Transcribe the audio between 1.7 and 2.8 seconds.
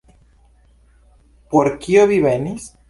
kio vi venis?